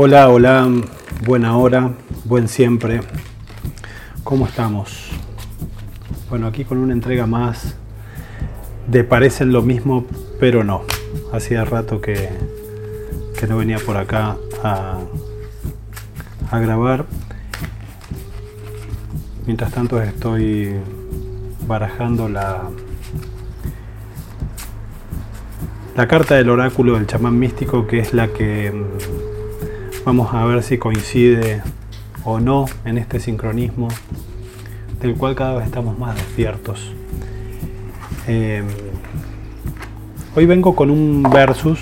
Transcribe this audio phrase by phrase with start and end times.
[0.00, 0.70] Hola, hola,
[1.26, 1.90] buena hora,
[2.24, 3.00] buen siempre.
[4.22, 5.10] ¿Cómo estamos?
[6.30, 7.74] Bueno, aquí con una entrega más
[8.86, 10.06] de parecen lo mismo,
[10.38, 10.82] pero no.
[11.32, 12.28] Hacía rato que,
[13.40, 15.00] que no venía por acá a,
[16.52, 17.04] a grabar.
[19.46, 20.76] Mientras tanto estoy
[21.66, 22.70] barajando la,
[25.96, 28.72] la carta del oráculo del chamán místico, que es la que
[30.04, 31.62] vamos a ver si coincide
[32.24, 33.88] o no en este sincronismo,
[35.00, 36.92] del cual cada vez estamos más despiertos.
[38.26, 38.62] Eh,
[40.34, 41.80] hoy vengo con un versus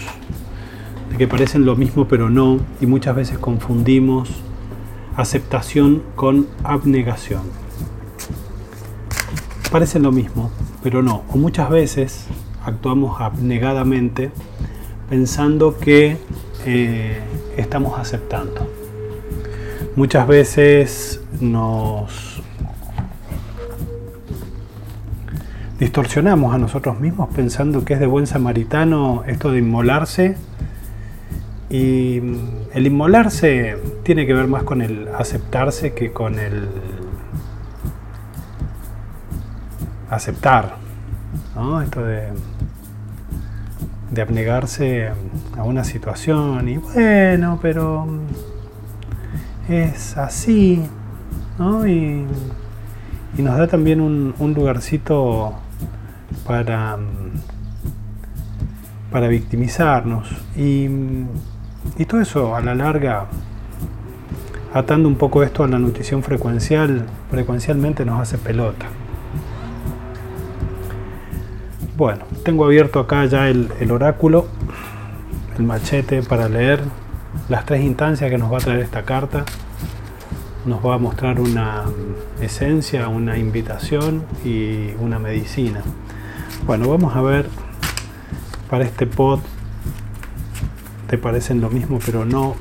[1.11, 4.31] de que parecen lo mismo pero no, y muchas veces confundimos
[5.17, 7.43] aceptación con abnegación.
[9.71, 10.51] Parecen lo mismo,
[10.83, 12.27] pero no, o muchas veces
[12.65, 14.31] actuamos abnegadamente
[15.09, 16.19] pensando que
[16.65, 17.21] eh,
[17.57, 18.69] estamos aceptando.
[19.97, 22.43] Muchas veces nos
[25.79, 30.37] distorsionamos a nosotros mismos pensando que es de buen samaritano esto de inmolarse
[31.69, 32.19] y
[32.73, 36.69] el inmolarse tiene que ver más con el aceptarse que con el
[40.11, 40.77] aceptar.
[41.55, 41.81] ¿no?
[41.81, 42.29] Esto de
[44.11, 45.11] de abnegarse
[45.57, 48.07] a una situación y bueno, pero
[49.69, 50.83] es así,
[51.59, 51.87] ¿no?
[51.87, 52.25] Y,
[53.39, 55.53] nos da también un, lugarcito
[56.47, 56.97] para,
[59.11, 60.27] para victimizarnos.
[60.57, 60.89] Y,
[61.99, 63.27] y todo eso a la larga,
[64.73, 68.87] atando un poco esto a la nutrición frecuencial, frecuencialmente nos hace pelota.
[71.97, 74.47] Bueno, tengo abierto acá ya el, oráculo,
[75.57, 76.83] el machete para leer
[77.49, 79.47] las tres instancias que nos va a traer esta carta.
[80.67, 81.85] Nos va a mostrar una
[82.43, 85.81] esencia, una invitación y una medicina.
[86.67, 87.49] Bueno, vamos a ver
[88.69, 89.41] para este pod.
[91.09, 92.57] Te parecen lo mismo, pero no.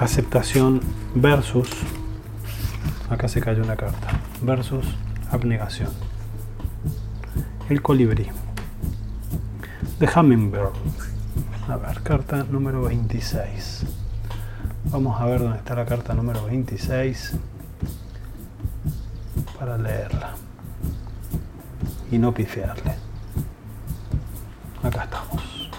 [0.00, 0.80] Aceptación
[1.14, 1.68] versus.
[3.08, 4.08] Acá se cayó una carta.
[4.42, 4.84] Versus
[5.30, 6.05] abnegación
[7.68, 8.26] el colibrí.
[9.98, 10.72] The Hummingbird.
[11.68, 13.84] A ver, carta número 26.
[14.90, 17.34] Vamos a ver dónde está la carta número 26
[19.58, 20.34] para leerla
[22.10, 22.94] y no pifiarle.
[24.82, 25.70] Acá estamos.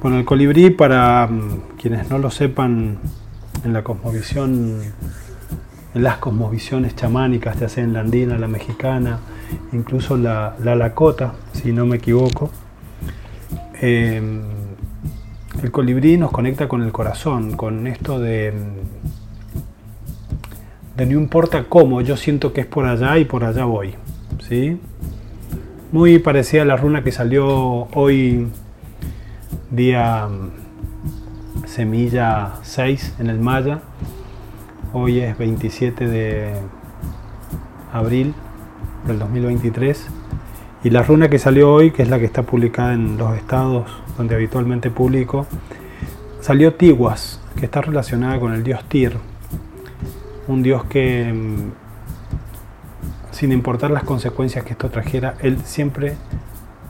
[0.00, 2.98] Bueno, el colibrí, para mm, quienes no lo sepan,
[3.64, 4.80] en la cosmovisión,
[5.94, 9.18] en las cosmovisiones chamánicas, ya sea en la andina, la mexicana,
[9.72, 12.50] incluso la, la Lakota, si no me equivoco.
[13.80, 14.42] Em,
[15.62, 18.52] el colibrí nos conecta con el corazón, con esto de,
[20.96, 23.94] de no importa cómo, yo siento que es por allá y por allá voy.
[24.48, 24.80] ¿sí?
[25.92, 28.48] Muy parecida a la runa que salió hoy,
[29.70, 30.28] día
[31.66, 33.80] semilla 6 en el Maya.
[34.92, 36.52] Hoy es 27 de
[37.92, 38.34] abril
[39.06, 40.06] del 2023.
[40.84, 43.90] Y la runa que salió hoy, que es la que está publicada en los estados
[44.18, 45.46] donde habitualmente publico,
[46.40, 49.16] salió Tiguas, que está relacionada con el dios Tyr,
[50.46, 51.72] un dios que, mm,
[53.30, 56.16] sin importar las consecuencias que esto trajera, él siempre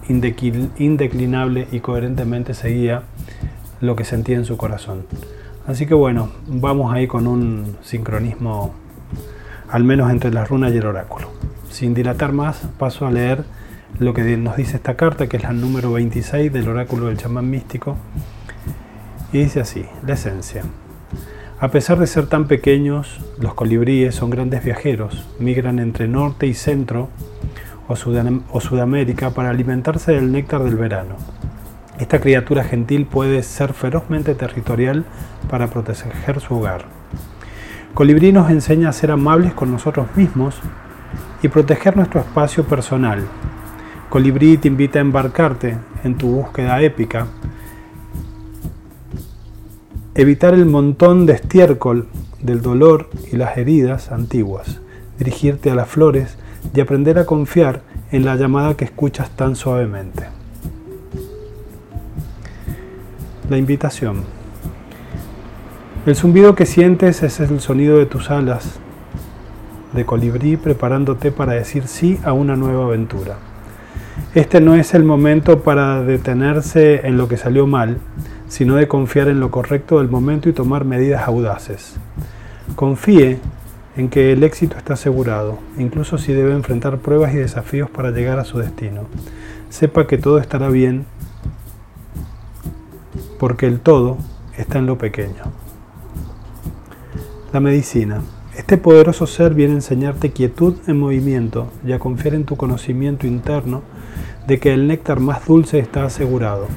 [0.08, 3.04] indeclinable y coherentemente seguía
[3.80, 5.06] lo que sentía en su corazón.
[5.66, 8.74] Así que bueno, vamos ahí con un sincronismo,
[9.70, 11.30] al menos entre la runa y el oráculo
[11.74, 13.44] sin dilatar más, paso a leer
[13.98, 17.50] lo que nos dice esta carta, que es la número 26 del oráculo del chamán
[17.50, 17.96] místico.
[19.32, 20.62] Y dice así, la esencia.
[21.58, 26.54] A pesar de ser tan pequeños, los colibríes son grandes viajeros, migran entre norte y
[26.54, 27.08] centro
[27.88, 27.94] o,
[28.52, 31.16] o Sudamérica para alimentarse del néctar del verano.
[31.98, 35.04] Esta criatura gentil puede ser ferozmente territorial
[35.50, 36.84] para proteger su hogar.
[37.94, 40.60] Colibrí nos enseña a ser amables con nosotros mismos
[41.44, 43.22] y proteger nuestro espacio personal.
[44.08, 47.26] Colibrí te invita a embarcarte en tu búsqueda épica,
[50.14, 52.08] evitar el montón de estiércol
[52.40, 54.80] del dolor y las heridas antiguas,
[55.18, 56.38] dirigirte a las flores
[56.74, 60.24] y aprender a confiar en la llamada que escuchas tan suavemente.
[63.50, 64.24] La invitación.
[66.06, 68.80] El zumbido que sientes es el sonido de tus alas
[69.94, 73.36] de colibrí preparándote para decir sí a una nueva aventura.
[74.34, 77.98] Este no es el momento para detenerse en lo que salió mal,
[78.48, 81.96] sino de confiar en lo correcto del momento y tomar medidas audaces.
[82.76, 83.38] Confíe
[83.96, 88.38] en que el éxito está asegurado, incluso si debe enfrentar pruebas y desafíos para llegar
[88.38, 89.02] a su destino.
[89.68, 91.06] Sepa que todo estará bien,
[93.38, 94.18] porque el todo
[94.56, 95.44] está en lo pequeño.
[97.52, 98.20] La medicina.
[98.56, 103.26] Este poderoso ser viene a enseñarte quietud en movimiento y a confiar en tu conocimiento
[103.26, 103.82] interno
[104.46, 106.68] de que el néctar más dulce está asegurado.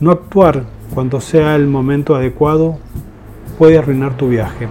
[0.00, 2.78] No actuar cuando sea el momento adecuado
[3.58, 4.68] puede arruinar tu viaje.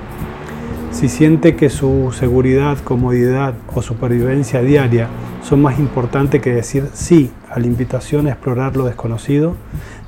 [0.92, 5.10] Si siente que su seguridad, comodidad o supervivencia diaria
[5.44, 9.54] son más importantes que decir sí a la invitación a explorar lo desconocido,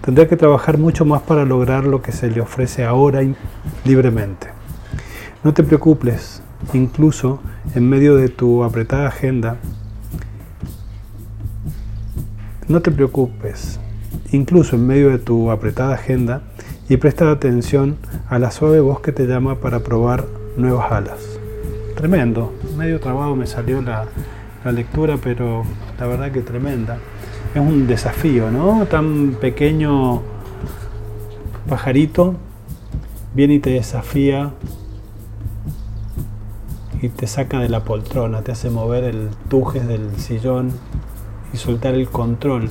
[0.04, 3.22] tendrá que trabajar mucho más para lograr lo que se le ofrece ahora
[3.86, 4.61] libremente.
[5.44, 7.40] No te preocupes, incluso
[7.74, 9.58] en medio de tu apretada agenda,
[12.68, 13.80] no te preocupes,
[14.32, 16.44] incluso en medio de tu apretada agenda,
[16.90, 17.98] y presta atención
[18.30, 20.26] a la suave voz que te llama para probar
[20.58, 21.40] nuevas alas.
[21.96, 24.06] Tremendo, medio trabado me salió la,
[24.72, 25.64] lectura, pero
[26.00, 27.00] la verdad que tremenda.
[27.56, 28.86] Es un desafío, ¿no?
[28.86, 30.22] Tan pequeño
[31.68, 32.36] pajarito
[33.34, 34.52] viene y te desafía
[37.02, 40.72] y te saca de la poltrona, te hace mover el tujes del sillón
[41.54, 42.70] y soltar el control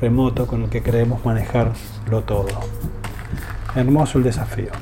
[0.00, 2.48] remoto con el que queremos manejarlo todo.
[3.74, 4.72] Hermoso el desafío.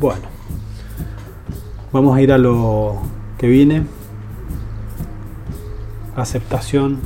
[0.00, 0.36] Bueno.
[1.92, 3.00] Vamos a ir a lo
[3.38, 3.86] que viene.
[6.16, 6.98] Aceptación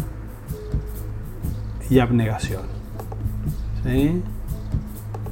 [1.91, 2.62] y abnegación.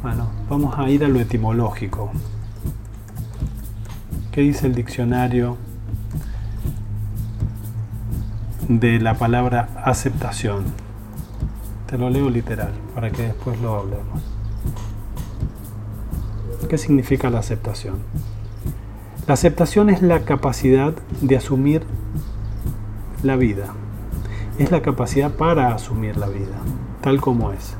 [0.02, 2.10] Bueno, vamos a ir a lo etimológico.
[4.38, 5.56] ¿Qué dice el diccionario
[8.68, 10.62] de la palabra aceptación?
[11.88, 14.22] Te lo leo literal para que después lo hablemos.
[16.68, 17.96] ¿Qué significa la aceptación?
[19.26, 21.82] La aceptación es la capacidad de asumir
[23.24, 23.74] la vida.
[24.56, 26.58] Es la capacidad para asumir la vida,
[27.00, 27.74] tal como es.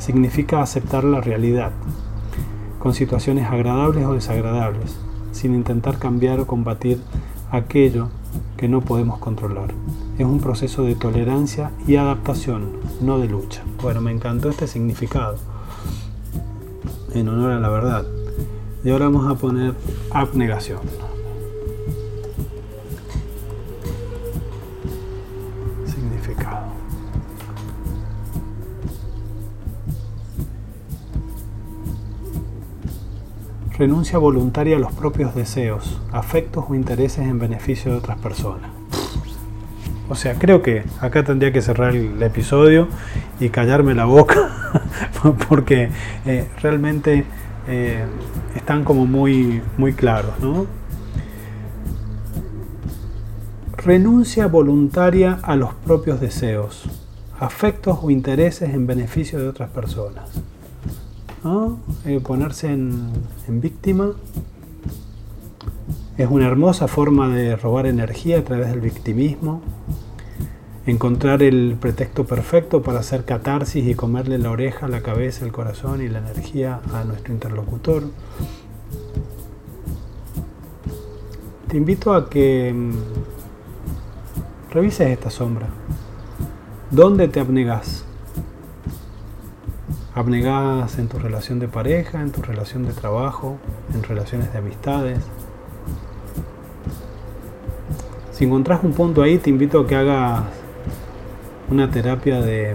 [0.00, 1.70] Significa aceptar la realidad,
[2.80, 4.98] con situaciones agradables o desagradables,
[5.40, 7.00] sin intentar cambiar o combatir
[7.50, 8.08] aquello
[8.58, 9.72] que no podemos controlar.
[10.18, 12.68] Es un proceso de tolerancia y adaptación,
[13.00, 13.62] no de lucha.
[13.82, 15.36] Bueno, me encantó este significado,
[17.14, 18.04] en honor a la verdad.
[18.84, 19.74] Y ahora vamos a poner
[20.10, 21.09] abnegación.
[33.80, 38.70] Renuncia voluntaria a los propios deseos, afectos o intereses en beneficio de otras personas.
[40.10, 42.88] O sea, creo que acá tendría que cerrar el episodio
[43.40, 44.74] y callarme la boca,
[45.48, 45.88] porque
[46.26, 47.24] eh, realmente
[47.68, 48.04] eh,
[48.54, 50.38] están como muy, muy claros.
[50.40, 50.66] ¿no?
[53.78, 56.84] Renuncia voluntaria a los propios deseos,
[57.38, 60.42] afectos o intereses en beneficio de otras personas.
[62.04, 63.12] Eh, ponerse en,
[63.48, 64.12] en víctima
[66.18, 69.62] es una hermosa forma de robar energía a través del victimismo
[70.86, 76.02] encontrar el pretexto perfecto para hacer catarsis y comerle la oreja, la cabeza, el corazón
[76.02, 78.04] y la energía a nuestro interlocutor.
[81.68, 82.92] Te invito a que mm,
[84.72, 85.68] revises esta sombra.
[86.90, 88.04] ¿Dónde te abnegas?
[90.12, 93.58] ¿Abnegas en tu relación de pareja, en tu relación de trabajo,
[93.94, 95.20] en relaciones de amistades?
[98.32, 100.42] Si encontrás un punto ahí, te invito a que hagas
[101.70, 102.74] una terapia de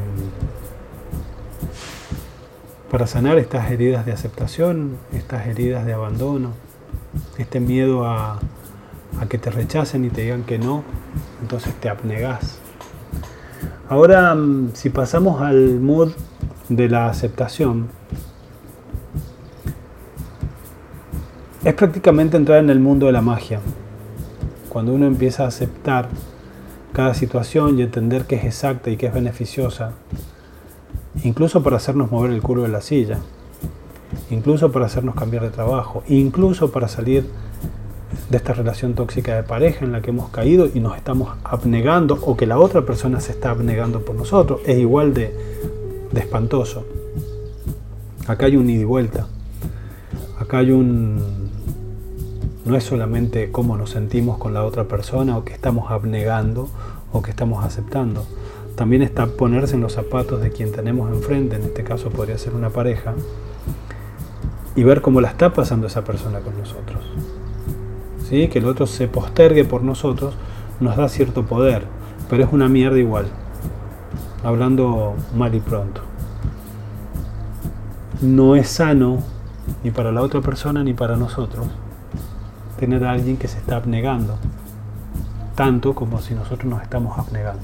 [2.89, 6.51] para sanar estas heridas de aceptación, estas heridas de abandono,
[7.37, 8.39] este miedo a,
[9.19, 10.83] a que te rechacen y te digan que no,
[11.41, 12.59] entonces te abnegas.
[13.89, 16.13] Ahora, mm, si pasamos al mood
[16.69, 17.87] de la aceptación,
[21.63, 23.59] es prácticamente entrar en el mundo de la magia.
[24.69, 26.09] Cuando uno empieza a aceptar
[26.93, 29.93] cada situación y entender que es exacta y que es beneficiosa,
[31.23, 33.19] incluso para hacernos mover el curvo de la silla,
[34.29, 37.29] incluso para hacernos cambiar de trabajo, incluso para salir
[38.29, 42.17] de esta relación tóxica de pareja en la que hemos caído y nos estamos abnegando
[42.21, 45.35] o que la otra persona se está abnegando por nosotros, es igual de,
[46.15, 46.85] de espantoso.
[48.25, 49.27] Acá hay un ida y vuelta,
[50.39, 51.45] acá hay un
[52.65, 56.67] no es solamente cómo nos sentimos con la otra persona o que estamos abnegando
[57.11, 58.25] o que estamos aceptando.
[58.75, 62.55] también está ponerse en los zapatos de quien tenemos enfrente, en este caso podría ser
[62.55, 63.13] una pareja,
[64.75, 67.05] y ver cómo la está pasando esa persona con nosotros.
[68.27, 68.49] ¿Sí?
[68.49, 70.35] Que el otro se postergue por nosotros
[70.81, 71.83] nos da cierto poder,
[72.29, 73.27] pero es una mierda igual,
[74.45, 76.01] hablando mal y pronto.
[78.21, 79.17] No es sano
[79.83, 81.67] ni para la otra persona ni para nosotros
[82.79, 84.37] tener a alguien que se está abnegando,
[85.55, 87.63] tanto como si nosotros nos estamos abnegando.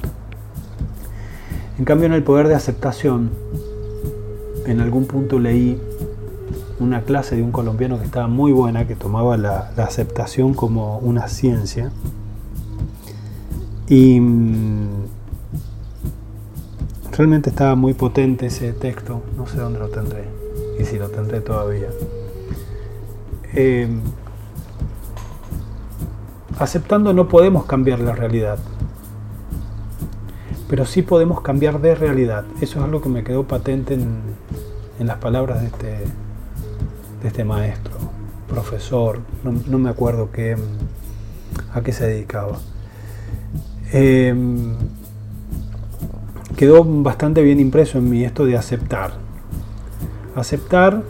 [1.77, 3.29] En cambio, en el poder de aceptación,
[4.65, 5.79] en algún punto leí
[6.79, 11.27] una clase de un colombiano que estaba muy buena, que tomaba la, aceptación como una
[11.27, 11.91] ciencia.
[13.87, 15.00] Y mm,
[17.21, 20.23] realmente estaba muy potente ese texto, no sé dónde lo tendré,
[20.79, 21.89] y si lo tendré todavía.
[23.53, 23.87] Eh,
[26.57, 28.57] aceptando no podemos cambiar la realidad,
[30.67, 32.43] pero sí podemos cambiar de realidad.
[32.59, 34.19] Eso es algo que me quedó patente en,
[34.97, 35.97] las palabras de este,
[37.21, 37.93] de este maestro,
[38.49, 40.57] profesor, no, me acuerdo qué,
[41.71, 42.57] a qué se dedicaba.
[43.91, 44.75] Em,
[46.61, 49.13] quedó bastante bien impreso en mí esto de aceptar.
[50.35, 51.01] Aceptar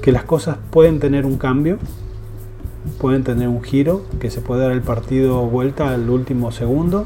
[0.00, 1.76] que las cosas pueden tener un cambio,
[2.98, 7.04] pueden tener un giro, que se puede dar el partido vuelta al último segundo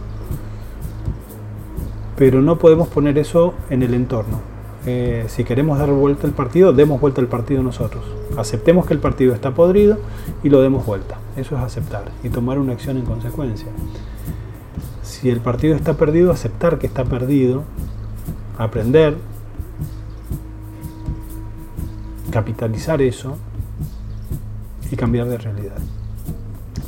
[2.14, 4.38] pero no podemos poner eso en el entorno.
[4.86, 8.04] Eh, si queremos dar vuelta al partido, demos vuelta al partido nosotros.
[8.36, 9.98] Aceptemos que el partido está podrido
[10.44, 11.18] y lo demos vuelta.
[11.36, 13.66] Eso es aceptar y tomar una acción en consecuencia.
[15.16, 17.64] Si el partido está perdido, aceptar que está perdido,
[18.58, 19.16] aprender,
[22.30, 23.38] capitalizar eso
[24.90, 25.78] y cambiar de realidad.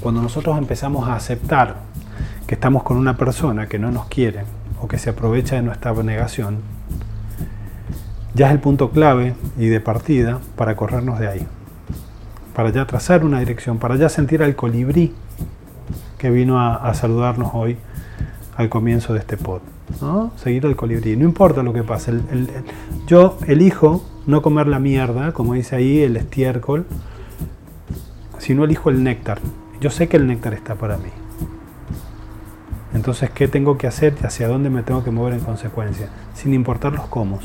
[0.02, 1.76] Cuando nosotros empezamos a aceptar
[2.46, 4.44] que estamos con una persona que no nos quiere,
[4.82, 6.58] o que se aprovecha de nuestra negación,
[8.34, 11.46] ya es el punto clave y de partida para corrernos de ahí,
[12.54, 15.14] para ya trazar una dirección, para ya sentir al colibrí
[16.18, 17.78] que vino a, saludarnos hoy
[18.58, 19.60] al comienzo de este pod.
[20.02, 20.32] ¿no?
[20.36, 22.12] Seguir al colibrí, no importa lo que pase.
[23.06, 26.84] yo elijo no comer la mierda, como dice ahí el estiércol,
[28.38, 29.38] sino elijo el néctar.
[29.80, 31.10] Yo sé que el néctar está para mí.
[32.94, 36.08] Entonces, ¿qué tengo que hacer y hacia dónde me tengo que mover en consecuencia?
[36.34, 37.38] Sin importar los cómo.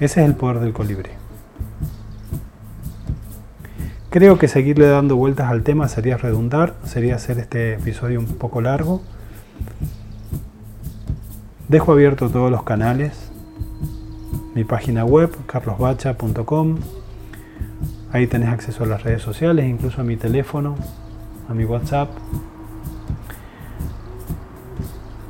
[0.00, 1.10] Ese es el poder del colibrí.
[4.10, 8.60] Creo que seguirle dando vueltas al tema sería redundar, sería hacer este episodio un poco
[8.60, 9.02] largo.
[11.68, 13.30] Dejo abierto todos los canales,
[14.54, 16.76] mi página web, carlosbacha.com.
[18.12, 20.76] Ahí tenés acceso a las redes sociales, incluso a mi teléfono,
[21.48, 22.08] a mi WhatsApp,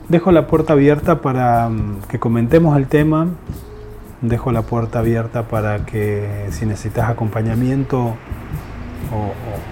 [0.09, 3.27] Dejo la puerta abierta para mm, que comentemos el tema.
[4.23, 8.15] Dejo la puerta abierta para que si necesitas acompañamiento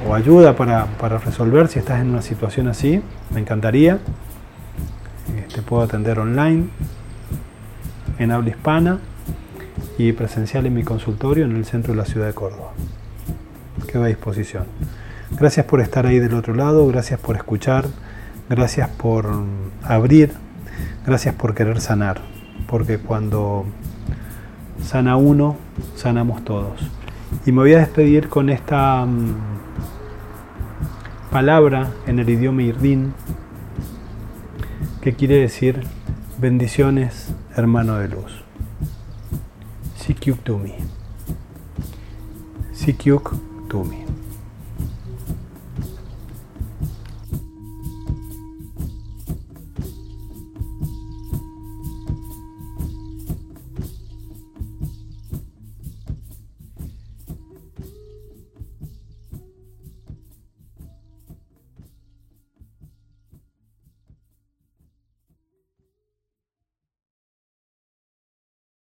[0.07, 0.87] o, ayuda para,
[1.19, 3.01] resolver, si estás en una situación así,
[3.33, 3.99] me encantaría.
[5.55, 6.65] Te puedo atender online,
[8.19, 8.99] en habla hispana
[9.97, 12.73] y presencial en mi consultorio en el centro de la ciudad de Córdoba.
[13.87, 14.65] Quedo a disposición.
[15.39, 17.87] Gracias por estar ahí del otro lado, gracias por escuchar.
[18.51, 19.31] Gracias por
[19.85, 20.33] abrir,
[21.07, 22.21] gracias por querer sanar,
[22.67, 23.65] porque cuando
[24.83, 25.57] sana uno,
[25.95, 26.81] sanamos todos.
[27.47, 29.35] Y me voy a despedir con esta mm,
[31.31, 33.15] palabra en el idioma irdín
[35.05, 35.83] que quiere decir
[36.39, 38.43] bendiciones, hermano de luz.
[39.99, 40.73] Sikyuk Tumi.
[42.73, 43.35] Sikyuk
[43.69, 43.99] Tumi.